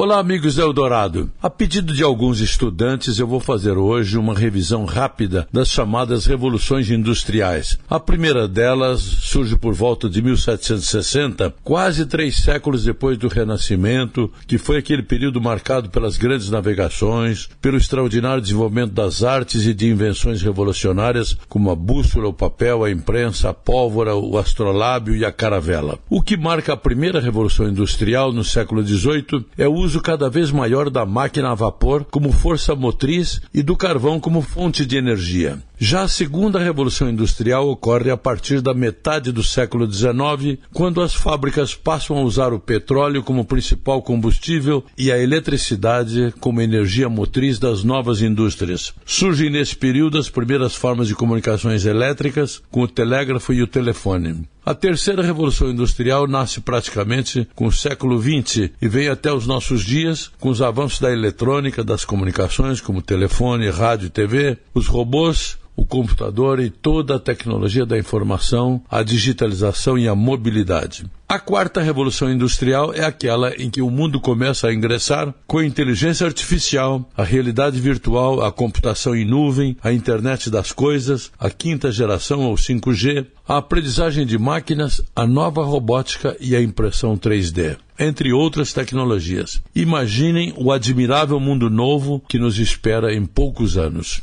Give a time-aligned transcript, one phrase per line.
[0.00, 1.28] Olá, amigos Eldorado.
[1.42, 6.88] A pedido de alguns estudantes, eu vou fazer hoje uma revisão rápida das chamadas revoluções
[6.88, 7.76] industriais.
[7.90, 14.56] A primeira delas surge por volta de 1760, quase três séculos depois do Renascimento, que
[14.56, 20.40] foi aquele período marcado pelas grandes navegações, pelo extraordinário desenvolvimento das artes e de invenções
[20.40, 25.98] revolucionárias, como a bússola, o papel, a imprensa, a pólvora, o astrolábio e a caravela.
[26.08, 30.50] O que marca a primeira revolução industrial no século XVIII é o uso cada vez
[30.50, 35.58] maior da máquina a vapor como força motriz e do carvão como fonte de energia.
[35.78, 41.14] Já a segunda revolução industrial ocorre a partir da metade do século XIX, quando as
[41.14, 47.58] fábricas passam a usar o petróleo como principal combustível e a eletricidade como energia motriz
[47.58, 48.92] das novas indústrias.
[49.06, 54.44] Surgem nesse período as primeiras formas de comunicações elétricas, com o telégrafo e o telefone.
[54.68, 59.82] A terceira revolução industrial nasce praticamente com o século XX e vem até os nossos
[59.82, 65.56] dias com os avanços da eletrônica, das comunicações, como telefone, rádio e TV, os robôs,
[65.78, 71.06] o computador e toda a tecnologia da informação, a digitalização e a mobilidade.
[71.28, 75.64] A quarta revolução industrial é aquela em que o mundo começa a ingressar com a
[75.64, 81.92] inteligência artificial, a realidade virtual, a computação em nuvem, a internet das coisas, a quinta
[81.92, 88.32] geração ou 5G, a aprendizagem de máquinas, a nova robótica e a impressão 3D entre
[88.32, 89.60] outras tecnologias.
[89.74, 94.22] Imaginem o admirável mundo novo que nos espera em poucos anos.